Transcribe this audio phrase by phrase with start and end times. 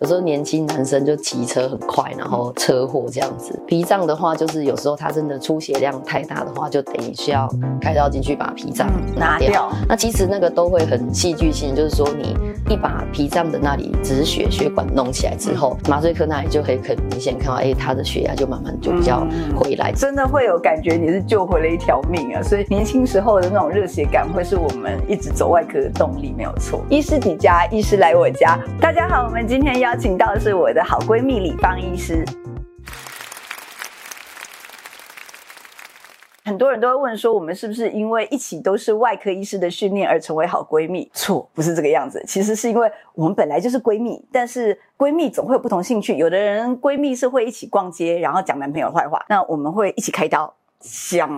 [0.00, 3.56] 有时候年轻男生就骑车很快，然后车祸这样子。
[3.64, 7.48] 脾脏的话，就是有时候他真的出血量太大的话，就等于需要
[7.80, 9.70] 开刀进去把脾脏拿掉。
[9.88, 12.36] 那其实那个都会很戏剧性，就是说你
[12.68, 19.24] 一把脾脏的那里止血血管弄起来之后，麻醉科那里就可以很明显看到，哎，他的血压就慢慢就比较
[19.54, 22.42] 回来，真的会有感觉你是救回了一条命啊！
[22.42, 26.80] 所以年轻时候的那种热血感，会是我们一直走外科的动力，没有错。
[26.90, 28.58] 医师抵家，医师来我家。
[28.80, 32.24] 大家好，我们今天邀请到的是我的好闺蜜李芳医师。
[36.42, 41.10] 很多人都会问说，我们是不是因为一起都是外科医师的训练而成为好闺蜜？
[41.12, 42.24] 错，不是这个样子。
[42.26, 46.16] 其实是因为我们本来就是闺蜜，但是闺蜜总会有不同兴趣。
[46.16, 50.54] 有的人闺蜜是会一起逛街，然后讲男朋友坏话，那我们会一起开刀。
[50.84, 51.28] 讲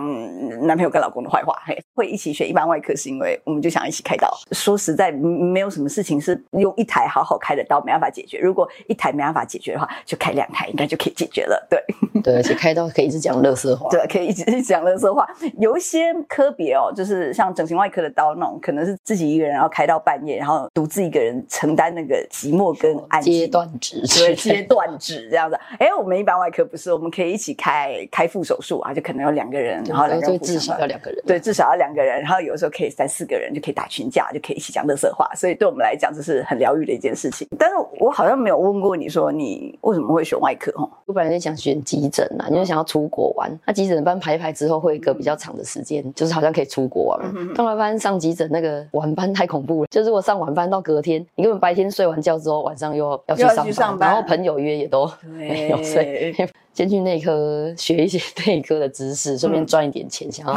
[0.67, 4.29] 男朋友跟老公的坏话，嘿，会一起选一般外科，是因为我们就想一起开刀。
[4.51, 8.37] 说实在，没有什么事情是用一台好好开的刀没办法解决。
[8.39, 11.65] 如果一台没办法解决的话，就开两台，应该就可以解决了。
[11.69, 11.81] 对，
[12.21, 15.25] 对，而且开刀可以一直讲乐色话，对，可以一直讲乐色话。
[15.59, 23.33] 有一些科别哦，就是像整形外科的刀那种，可能是自己一个人，然后开到半夜，然后独自一个人承担那个寂寞跟安静。
[23.33, 25.57] 阶段值， 对，阶段值这样子。
[25.79, 32.19] 哎，我们一般外科不是，我们可以一起开开腹手术啊，就可能有两个人，然后两个人至少要两个人，对，至少要两个人。
[32.19, 35.29] 然后有的时候可以三四个人，就可以打群架，就可以一起讲乐色话。
[35.35, 37.47] 所以对我们来讲，这是很疗愈的一件事情。
[37.59, 40.71] 但是我好像没有问过你说你为什么会选外科？
[40.75, 43.51] 哦，我本来是想选急诊啊，因为想要出国玩。
[43.65, 47.55] 那急诊班排一排之后，会一个比较长的时间，就是好像可以出国玩。
[47.55, 56.33] 后来发现上急诊那个晚班太恐怖了，就是我上晚班到隔天，你根本白天睡完觉之后，晚上又要去上班，上班然后朋友约也都没有睡。
[56.77, 60.55] 先去内科学一些 内科的知识，顺便赚一点钱，想要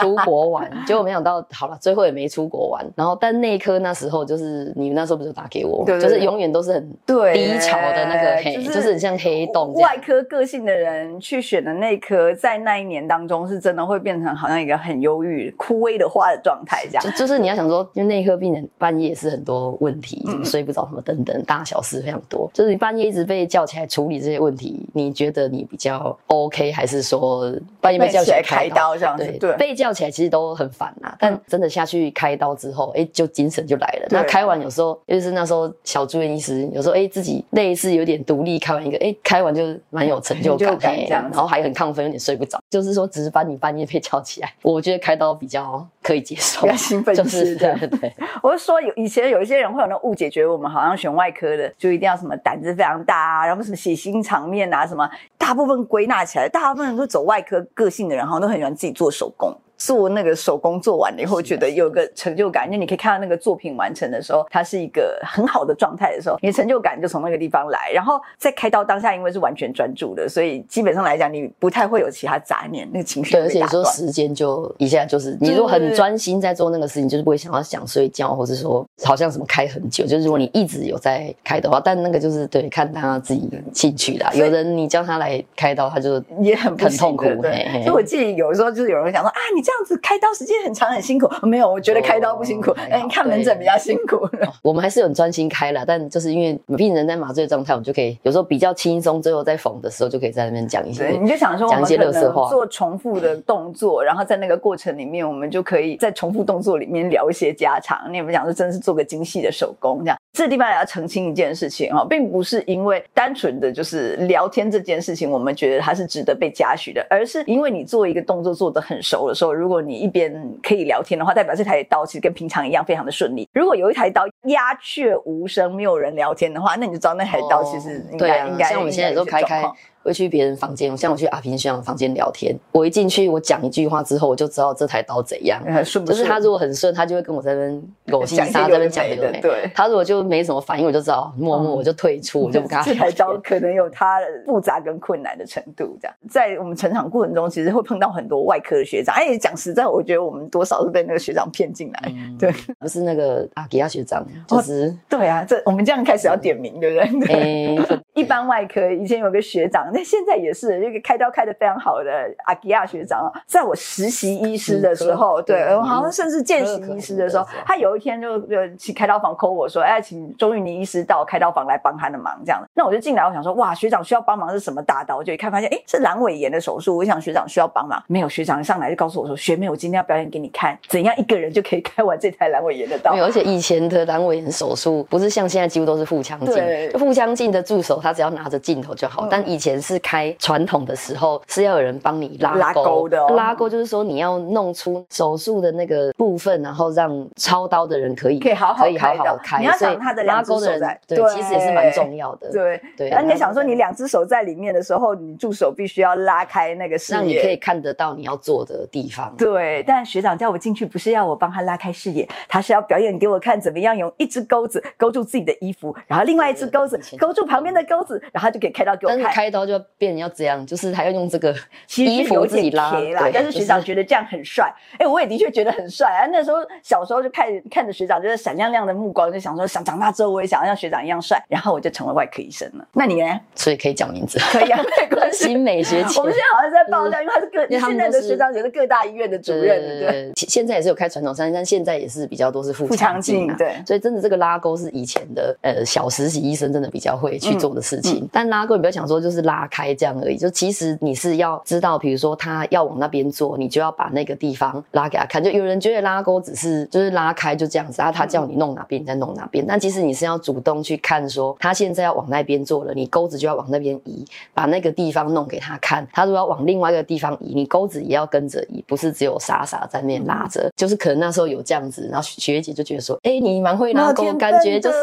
[0.00, 0.68] 出国玩。
[0.84, 2.84] 结果没想到，好了，最后也没出国玩。
[2.96, 9.72] 然后，但内科那时候就是你们那时候不是打给我，就是永远都是很低潮的那个黑，就是、就是很像黑洞。
[9.74, 17.04] 外科个性的人去选的内科，在那一年当中是真的会变成好像一个很忧郁、枯萎的花的状态，这样。
[17.04, 22.50] 就就是你要想说，因为内科病人半夜是很多问题，什么睡不着，什么等等，大小事非常多。
[22.52, 25.51] 就是你半夜一直被叫起来处理这些问题，你觉得？
[25.52, 29.24] 你比较 OK，还是说半夜被叫起来开刀这样子？
[29.24, 31.14] 对，对被叫起来其实都很烦呐。
[31.18, 34.06] 但真的下去开刀之后，哎，就精神就来了。
[34.10, 42.58] 那开完有时候，尤其是那时候小住院医师，有时候哎自己类似有点独立，开完一个哎开完就蛮有成就感，这样，然后还很亢奋，有点睡不着。
[42.70, 47.78] 就是说，只是把你半夜被叫起来，我觉得开刀比较可以接受，比较兴奋，就是这样。
[47.78, 55.08] 对，对， 我是说有以前有一些人会有那误解，觉得我们好像选外科的就一定要什么胆子非常大啊，然后什么血腥场面啊什么。
[55.38, 59.54] 大部分归纳起来，大部分人都走外科个性的人，好像都很喜欢自己做手工。
[59.84, 67.90] 做那个手工做完了以后，觉得有个成就感，因为你可以看到那个作品完成的时候，它是一个很好的状态的时候，你的成就感就从那个地方来。
[67.92, 73.32] 然后在开刀当下，因为是完全专注的，所以基本上来讲，你不太会有其他杂念，那个情绪。
[73.32, 80.06] 对，而且有时候时间就一下就是，你如果很专心在做那个事情，就是不会想要想睡觉，或者说好像什么开很久。
[80.06, 84.30] 就是如果你一直有在开的话，但那个就是对看他自己兴趣啦。
[84.32, 87.24] 有人你叫他来开刀，他就也很很痛苦。
[87.42, 89.71] 对，所以我记得有时候就是有人会讲说啊，你这。
[89.72, 94.28] 这样子开刀时间很长很辛苦，没有，我觉得开刀不辛苦，哎、oh, 欸，看门诊比较辛苦。
[94.60, 108.12] 我们还是很专心开了，但就是因为病人在麻醉状态，我们就可以有时候比较轻松，最后在缝的时候就可以在那边讲一些，你就想说讲一些乐色话，做重复的动作，然后在那个过程里面，我们就可以在重复动作里面聊一些家常。
[108.12, 110.18] 你也不讲说真的是做个精细的手工这样。
[110.32, 123.46] 这地方也要澄清一件事情哈，并不是因为单纯的就是聊天这件事情，我们觉得它是值得被嘉许的，而是因为你做一个动作做得很熟的时候，如果你一边可以聊天的话，代表这台刀其实跟平常一样非常的顺利。
[123.52, 129.70] 如果有一台刀鸦雀无声，没有人聊天的话，那你就知道那台刀其实应该、哦、啊，应该像我们现在都开开。
[130.02, 135.62] 会去别人房间，像我去阿平学长房间聊天，我一进去，我讲一句话之后，我就知道这台刀怎样。
[135.84, 136.18] 顺不顺？
[136.18, 139.16] 就是他如果很顺，他就会跟我在那边狗戏沙在那边讲的。
[139.40, 142.82] 对，他如果就没什么反应，我就知道默默我就退出，嗯、我就不跟他。
[142.92, 149.14] 这台刀可能有它复杂跟困难的程度，这样在我们成长过程中，其实会碰到很多外科的学长。
[149.14, 152.12] 哎，讲实在，我觉得我们多少是被那个学长骗进来。
[152.12, 157.28] 嗯、对，不是那个阿吉亚学长，就是、哦、对啊，这我们这样开始要点名，对不对？
[157.78, 162.10] 哎，一般外科以前有个学长，那现在也是一个开刀开的非常好的
[162.44, 172.68] 阿吉亚学长，在我实习医师的时候，对，我好像甚至见习医师的时候，他有一天就就去开刀房 call 我说，哎，请钟玉妮医师到开刀房来帮他的忙，这样的。
[172.74, 175.16] 那我就进来，我想说，哇，学长需要帮忙是什么大刀？
[175.16, 176.96] 我就一看发现，哎，是阑尾炎的手术。
[176.96, 183.12] 我想学长需要帮忙，没有，学长一上来就告诉我说，学妹，我今天要表演给你看，怎样一个人就可以开完这台阑尾炎的刀。
[183.12, 199.58] 没有，而且以前的阑尾炎手术不是像现在几乎都是腹腔镜，腹腔镜的助手他只要拿着镜头就好，嗯、但以前是开传统的时候是要有人帮你拉拉钩的、哦，拉钩就是说你要弄出手术的那个部分，然后让操刀的人可以可以好好可以好好开。
[199.58, 202.50] 你要想他的两只手在，对，对，其实也是蛮重要的。
[202.52, 209.34] 对对，那你想说你两只手在里面的时候，你助手必须要拉开那个视野，让你可以看得到你要做的地方。
[209.36, 219.32] 对，但学长叫我进去，不是要我帮他拉开视野，他是要表演给我看怎么样用一只钩子勾住自己的衣服，然后另外一只钩子勾住旁边的钩子，然后就可以开刀给我看。
[219.32, 221.54] 开刀就要变要这样，就是还要用这个
[221.96, 222.92] 衣服自己拉。
[222.92, 224.72] 对，但是学长觉得这样很帅。
[224.98, 226.26] 哎，我也的确觉得很帅啊。
[226.30, 231.42] 那时候小时候就看看着学长，就是闪亮亮的目光，就想说想长大之后我也想要像学长一样帅。
[231.48, 232.86] 然后我就成为外科医生了。
[232.92, 233.40] 那你呢？
[233.54, 234.38] 所以可以讲名字？
[234.38, 235.44] 可以啊， 没关系。
[235.44, 240.00] 新美学姐，我们现在好像在爆料，因为他是各现在的学长也是各大医院的主任。
[240.00, 243.46] 对，现在也是有开传统三，但现在也是比较多是腹腔镜。
[243.56, 248.28] 对，所以真的这个拉钩是以前的呃小实习医生真的比较会去做的事情。
[248.32, 255.42] 但拉钩你不要想说就是拉开这样而已，就其实你是要知道，比如说他要往那边做，你就要把那个地方拉给他看。
[255.42, 264.24] 就有人觉得拉钩只是就是拉开就这样子，然后他叫你弄哪边你再弄哪边，但其实你是要主动去看，说他现在要往那边做了，你钩子就要往那边移，
[264.54, 266.06] 把那个地方弄给他看。
[266.12, 270.70] 他如果要往另外一个地方移，你钩子也要跟着移，不是只有傻傻在那边拉着。
[270.76, 274.96] 就是可能那时候有这样子，然后学姐就觉得说，哎，你蛮会拉钩，感觉就是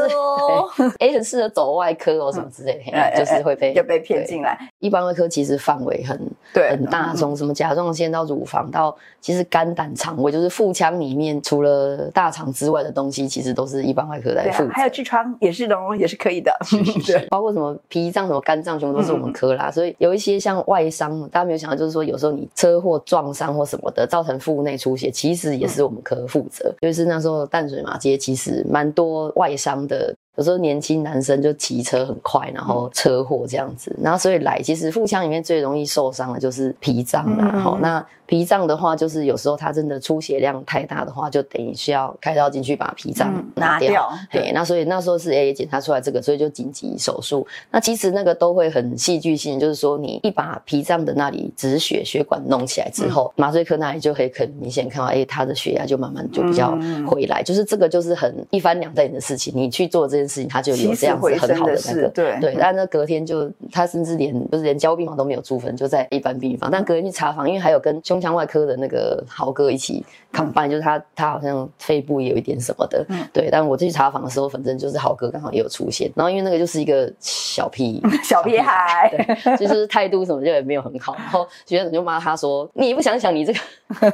[1.00, 4.49] 哎很适合走外科哦什么之类的，就是会被 就被骗进来。
[4.80, 6.20] 一般外科其实范围很
[6.54, 14.70] 对很大，从什么甲状腺到乳房到其实肝胆肠胃，就是腹腔里面除了大肠之外的东西，其实都是一般外科来负责。
[14.72, 16.52] 还有痔疮也是的，也是可以的。
[17.06, 19.70] 对，包括什么脾脏、什么肝脏、全部都是我们科啦。
[19.70, 26.74] 所以有一些像外伤，大家没有想到，就是说有时候你车祸撞伤或什么的，造成腹内出血，其实也是我们科负责。
[26.82, 30.16] 就是那时候淡水马街其实蛮多外伤的。
[30.40, 37.60] 有时候年轻男生就骑车很快，然后车祸这样子，然后所以来其实腹腔里面最容易受伤的就是脾脏啦。
[37.60, 44.10] 好，那脾脏的话，就是有时候它真的出血量太大的话，就等于需要开刀进去把脾脏拿掉。
[44.32, 47.46] 对，那所以那时候是 A 检查出来这个，所以就紧急手术。
[47.70, 57.44] 那其实那个都会很戏剧性，就是说你一把脾脏的那里止血血管弄起来之后，麻醉科那里就可以很明显看到，哎，他的血压就慢慢就比较回来。
[57.44, 66.70] 就是这个就是很一翻两瞪眼的事情，你去做这件事情，他就有这样子很好的那个，对对，但那隔天就他甚至连就是连交病房都没有住分，就在一般病房。
[66.72, 73.50] 但隔天去查房，因为还有跟胸腔外科的那个豪哥一起 combine，就是他他好像肺部也有一点什么的，对。
[73.52, 76.12] 但我去查房的时候，反正就是豪哥刚好也有出现。
[76.16, 81.16] 然后因为那个就是一个小屁 小屁孩，对，就是态度什么就也没有很好。
[81.16, 83.60] 然后学长就骂他说：“你不想想你这个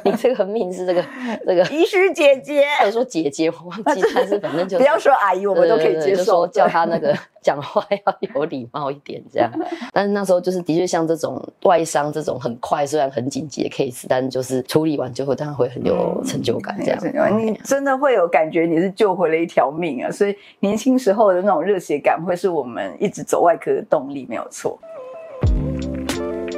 [0.04, 1.04] 你这个命是这个
[1.46, 6.46] 这个 医师姐姐。”他说姐姐，我忘记，但是反正就不要说阿姨，我们都可以接受。
[6.46, 9.50] 叫他那个 讲话要有礼貌一点，这样。
[9.92, 17.38] 但是那时候就是的确像这种外伤这种很快，虽然很紧急的 case，但就是处理完就会当然会很有成就感，这样。
[17.38, 20.10] 你真的会有感觉你是救回了一条命啊！
[20.10, 24.78] 所以年轻时候的那种热血感，会是我们一直走外科的动力，没有错。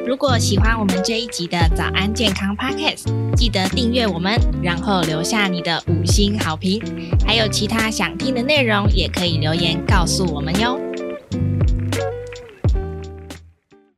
[0.09, 3.05] 如果喜欢我们这一集的早安健康 Podcast，
[3.37, 4.33] 记得订阅我们，
[4.63, 6.81] 然后留下你的五星好评。
[7.27, 10.81] 还有其他想听的内容，也可以留言告诉我们哟。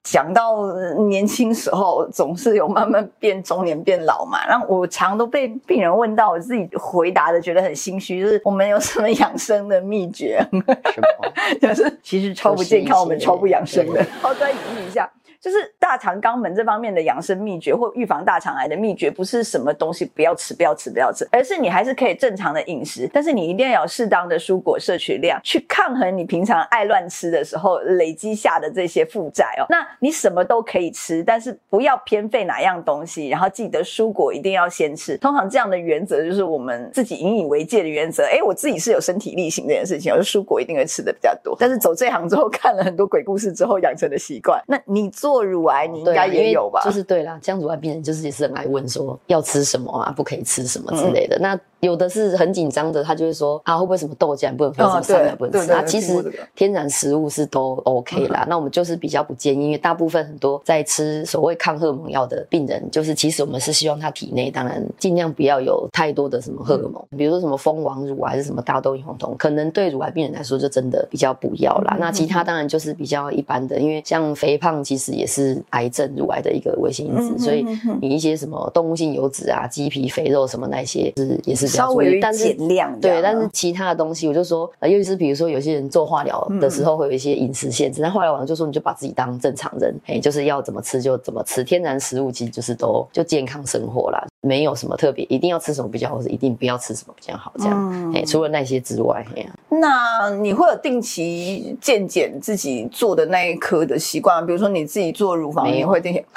[0.02, 0.66] 讲到
[1.08, 4.44] 年轻时候，总是有慢慢变中年变老嘛。
[4.48, 10.44] 然后我常都被病人问到，我自己回答的觉得很心虚，就是我们有什么养生的秘诀？
[10.50, 11.32] 什么？
[11.62, 14.04] 就是其实超不健康，我们超不养生的。
[14.20, 15.08] 好，再隐喻一下。
[15.40, 29.64] 就是大肠肛门这方面的养生秘诀，或预防大肠癌的秘诀，不是什么东西不要吃、不要吃、不要吃，而是你还是可以正常的饮食，但是你一定要有适当的蔬果摄取量，去抗衡你平常爱乱吃的时候累积下的这些负债哦。
[29.70, 35.16] 那你什么都可以吃，但是不要偏废哪样东西，然后记得蔬果一定要先吃。
[35.16, 38.24] 通常这样的原则就是我们自己引以为戒的原则。
[38.24, 41.56] 诶，我自己是有身体力行这件事情，我就蔬果一定会吃的比较多。
[41.58, 45.29] 但是走这行之后，看了很多鬼故事之后养成的习惯，那你做。
[45.30, 46.80] 做乳癌你应该也有吧？
[46.84, 51.36] 就是对啦，像乳癌病人就是也是很爱问说要吃什么啊，不可以吃什么之类的。
[51.36, 55.72] 嗯、那有的是很紧张的，他就会说啊，会不会什么豆浆不能喝，什么酸奶不能吃？
[55.72, 58.44] 啊，其实天然食物是都 OK 啦。
[58.48, 71.96] 那我们就是比较不建议，因为大部分很多在吃所谓抗荷尔蒙药的病人，就是其实我们是希望他体内当然尽量不要有太多的什么荷尔蒙，比如说什么蜂王乳还是什么大豆异黄酮，可能对乳癌病人来说就真的比较不要啦。
[71.98, 77.64] 那其他当然就是比较一般的，因为像肥胖其实也是癌症乳癌的一个危险因子，所以
[78.00, 99.24] 你一些什么动物性油脂啊、鸡皮、肥肉什么那些是也是比较注意，但是减量对，但是其他的东西我就说，呃，尤其是比如说有些人做化疗的时候会有一些饮食限制，那化疗完就说你就把自己当正常人，哎，就是要怎么吃就怎么吃，天然食物其实就是都就健康生活啦，没有什么特别一定要吃什么比较好，或者一定不要吃什么比较好这样，哎，除了那些之外，
[99.68, 104.46] 那你会有定期健检自己做的那一科的习惯吗？
[104.46, 106.24] 比如说你自己做乳房，你会定期？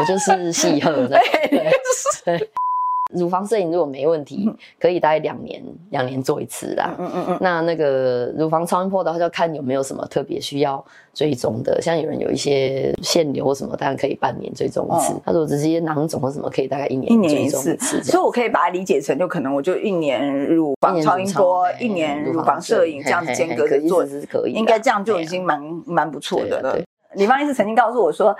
[0.00, 1.20] 我就是细喝的，
[2.24, 2.50] 对。
[3.12, 4.50] 乳房摄影如果没问题，
[4.80, 6.94] 可以大概两年两年做一次啦。
[6.98, 7.38] 嗯嗯嗯。
[7.40, 15.14] 那那个乳房超音波的话，就要看有没有什么特别需要追踪的，像有人有一些腺瘤什么，当然可以半年追踪一次。
[15.24, 17.76] 他说直接囊肿或什么，可以大概一年一年一次。
[18.02, 26.78] 所以我可以把它理解成，就可能我就一年乳房超音波，一年乳房摄影这样子间隔着做是可以，应该这样就已经蛮蛮不错的了。
[27.14, 28.34] 李芳医师曾经告诉我说，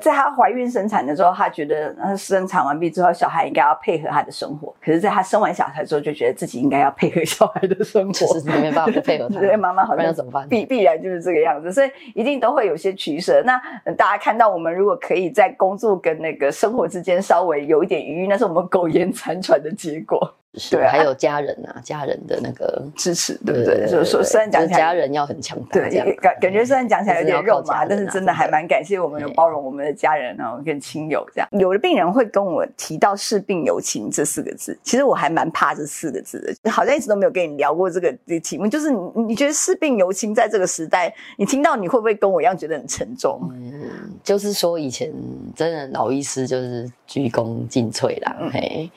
[0.00, 4.74] 在她怀孕生产的时候，她觉得她生产完毕之后，小孩应该要配合她的生活。
[4.82, 9.40] 可是，在她生完小孩之后，就觉得自己应该要配合小孩的生活，就 是没办法不配合他。
[9.40, 10.48] 对，妈妈好像要怎么办？
[10.48, 13.42] 必必然就是这个样子，所以一定都会有些取舍。
[13.44, 13.60] 那
[13.94, 20.34] 大家看到我们如果可以在工作跟那个生活之间稍微有一点余裕，那是我们苟延残喘的结果。
[20.70, 23.86] 对，还有家人啊，家人的那个支持，对不对？
[23.86, 31.48] 所以说，虽然讲起来，家人要很强大，对，感感觉虽然讲起来有点肉麻，但是真的还蛮感谢我们有包容我们的家人然后跟亲友这样。
[31.52, 38.66] 有的病人会跟我提到“视病友情”这四个字，其实我还蛮怕这四个字的，好像一直都没有跟你聊过这个这题目。
[38.66, 43.40] 就是你你觉得“视病友情”在这个时代，你听到你会不会跟我一样觉得很沉重？
[43.52, 43.90] 嗯，
[44.22, 45.12] 就是说以前
[45.54, 48.90] 真的老医师就是鞠躬尽瘁啦，嘿。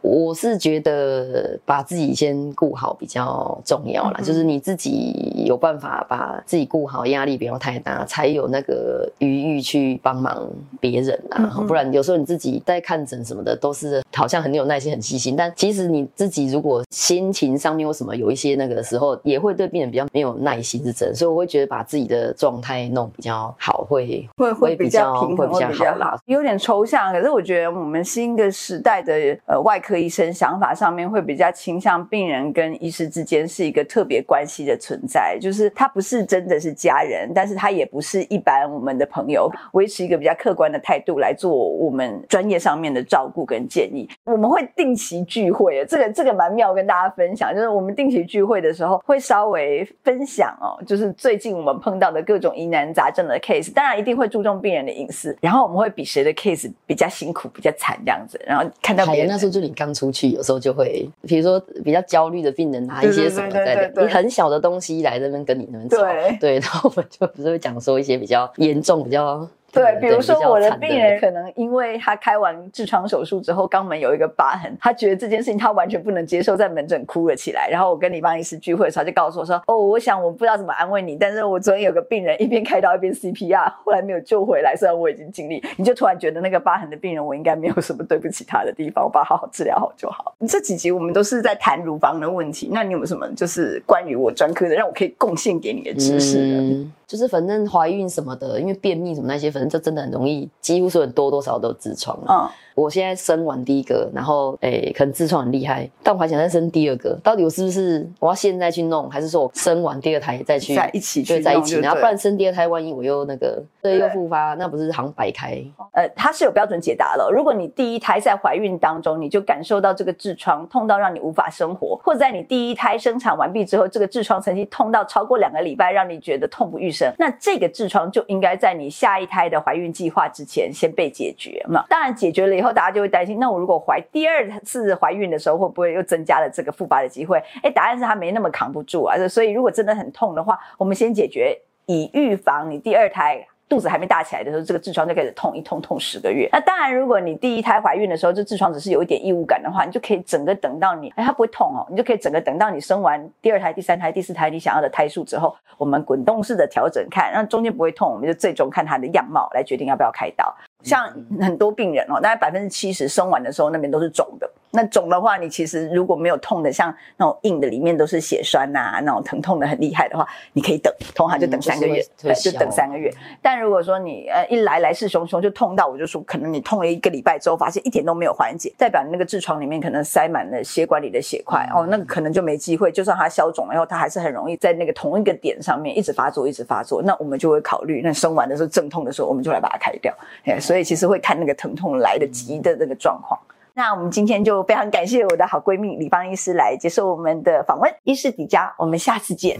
[0.00, 10.48] 我是觉得把自己先顾好比较重要啦，嗯、就是你自己有办法把自己顾好，压力不要太大，才有那个余裕去帮忙
[10.80, 11.52] 别人啊。
[11.58, 21.12] 嗯、不然有时候你自己在看诊什么的，都是好像很有耐心、很细心，但其实你自己如果心情上面有什么有一些那个的时候，也会对病人比较没有耐心是真。
[21.14, 26.16] 所以我会觉得把自己的状态弄比较好，会会会比较平衡，会比较好啦。
[26.26, 29.12] 有点抽象，可是我觉得我们新的时代的
[29.46, 29.87] 呃外科。
[29.88, 44.06] 科医生想法上面会比较倾向病人跟医师之间是一个特别关系的存在，就是他不是真的是家人，但是他也不是一般我们的朋友，维持一个比较客观的态度来做我们专业上面的照顾跟建议。
[44.24, 59.74] 我们会定期聚会，这个这个蛮妙，跟大家分享，就是我们定期聚会的时候会稍微分享哦，就是最近我们碰到的各种疑难杂症的 case，当然一定会注重病人的隐私，然后我们会比谁的 case 比较辛苦、比较惨这样子，然后看到别人那时候就你。
[59.78, 65.98] 刚出去，有时候就会，比如说比较焦虑的病人拿一些什么在，你很小的东西来这边跟你那边吵，
[66.40, 69.48] 对，然后我们就不是会讲说一些比较严重、比较。
[69.70, 77.68] 对，比如说我的病人可能因为他开完痔疮手术之后肛门有一个疤痕，他觉得这件事情他完全不能接受，在门诊哭了起来。
[77.70, 90.34] 然后我跟李邦医师聚会的时候，就告诉我说：“哦，我想我不知道怎么安慰你，但是我昨天有个病人一边开刀一边 CPR， 后来没有救回来，虽然我已经尽力。”你就突然觉得那个疤痕的病人，我应该没有什么对不起他的地方，我把他好好治疗好就好。
[90.48, 96.60] 这几集我们都是在谈乳房的问题，那你有没有什么就是关于我专科的，让我可以贡献给你的知识呢？
[96.60, 102.16] 嗯就是反正怀孕什么的，因为便秘什么那些，反正就真的很容易，几乎所有人多多少少都有痔疮。
[102.28, 102.46] 嗯。
[102.74, 107.18] 我现在生完第一个，然后诶、欸，可能痔疮很厉害，但我还想再生第二个。
[107.24, 111.80] 到底我是不是我要现在去弄，还是说我生完第二胎再去在一起去对在一起？
[111.80, 115.60] 然后不然生第二胎，万一我又那个对又复发，那不是好像白开？
[115.92, 117.28] 呃，它是有标准解答了。
[117.34, 131.84] 如果你第一胎在怀孕当中，你就感受到这个痔疮痛到让你无法生活，或者在你第一胎生产完毕之后，这个痔疮曾经痛到超过两个礼拜，让你觉得痛不欲生，那这个痔疮就应该在你下一胎的怀孕计划之前先被解决嘛。
[131.88, 133.48] 当然解决了以后，大家就会担心那。
[133.50, 137.42] 我如果怀第二次怀孕的时候，会不会又增加了这个复发的机会？
[137.62, 139.16] 哎，答案是他没那么扛不住啊。
[139.26, 146.48] 所以如果真的很痛的话，我们先解决，以预防你第二胎肚子还没大起来的时候，这个痔疮就开始痛，一痛痛十个月。
[146.50, 160.54] 那当然，如果你第一胎怀孕的时候，这痔疮只是有一点异物感的话，你就可以整个等到你，哎，它不会痛哦，你就可以整个等到你生完第二胎、第三胎、第四胎你想要的胎数之后，我们滚动式的调整看，让中间不会痛，我们就最终看它的样貌来决定要不要开刀。
[160.82, 173.10] 像很多病人哦，大概百分之七十生完的时候那边都是肿的，那肿的话，你其实如果没有痛的，像那种硬的里面都是血栓呐、啊，那种疼痛的很厉害的话，你可以等，通常就等三个月，嗯就是、就等三个月。
[173.40, 182.92] 但如果说你呃一来来势汹汹就痛到，我就说可能你痛了一个礼拜之后，发现一点都没有缓解，代表你那个痔疮里面可能塞满了血管里的血块、嗯、哦，那个可能就没机会。
[182.92, 187.02] 就算它消肿了以后，它还是很容易在那个同一个点上面一直发作，一直发作。
[187.02, 190.14] 那我们就会考虑，那生完的时候阵痛的时候，我们就来把它开掉。
[190.44, 193.38] 哎，所以其实会看那个疼痛来得及的那个状况。
[193.78, 199.56] 那我们今天就非常感谢我的好闺蜜李芳医师来接受我们的访问，医师迪迦，我们下次见。